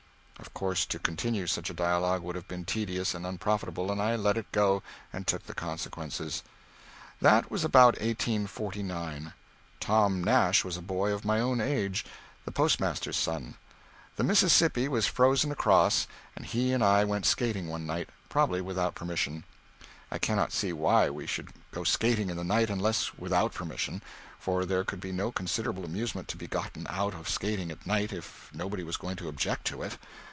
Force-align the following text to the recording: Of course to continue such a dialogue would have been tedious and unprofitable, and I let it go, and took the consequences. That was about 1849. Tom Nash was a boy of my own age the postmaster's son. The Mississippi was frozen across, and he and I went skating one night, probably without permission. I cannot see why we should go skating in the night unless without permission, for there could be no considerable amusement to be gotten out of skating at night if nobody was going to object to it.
Of 0.39 0.55
course 0.55 0.87
to 0.87 0.97
continue 0.97 1.45
such 1.45 1.69
a 1.69 1.73
dialogue 1.73 2.23
would 2.23 2.35
have 2.35 2.47
been 2.47 2.65
tedious 2.65 3.13
and 3.13 3.27
unprofitable, 3.27 3.91
and 3.91 4.01
I 4.01 4.15
let 4.15 4.37
it 4.37 4.51
go, 4.51 4.81
and 5.13 5.27
took 5.27 5.43
the 5.45 5.53
consequences. 5.53 6.41
That 7.21 7.51
was 7.51 7.63
about 7.63 7.99
1849. 8.01 9.33
Tom 9.79 10.23
Nash 10.23 10.65
was 10.65 10.77
a 10.77 10.81
boy 10.81 11.11
of 11.11 11.23
my 11.23 11.39
own 11.39 11.61
age 11.61 12.05
the 12.43 12.51
postmaster's 12.51 13.17
son. 13.17 13.53
The 14.15 14.23
Mississippi 14.23 14.87
was 14.87 15.05
frozen 15.05 15.51
across, 15.51 16.07
and 16.35 16.43
he 16.43 16.73
and 16.73 16.83
I 16.83 17.03
went 17.05 17.27
skating 17.27 17.67
one 17.67 17.85
night, 17.85 18.09
probably 18.27 18.61
without 18.61 18.95
permission. 18.95 19.43
I 20.09 20.17
cannot 20.17 20.51
see 20.53 20.73
why 20.73 21.11
we 21.11 21.27
should 21.27 21.49
go 21.69 21.83
skating 21.83 22.31
in 22.31 22.37
the 22.37 22.43
night 22.43 22.71
unless 22.71 23.13
without 23.13 23.53
permission, 23.53 24.01
for 24.39 24.65
there 24.65 24.83
could 24.83 24.99
be 25.01 25.11
no 25.11 25.31
considerable 25.31 25.85
amusement 25.85 26.27
to 26.29 26.35
be 26.37 26.47
gotten 26.47 26.87
out 26.89 27.13
of 27.13 27.29
skating 27.29 27.69
at 27.69 27.85
night 27.85 28.11
if 28.11 28.49
nobody 28.51 28.81
was 28.83 28.97
going 28.97 29.17
to 29.17 29.27
object 29.29 29.65
to 29.67 29.83
it. 29.83 29.99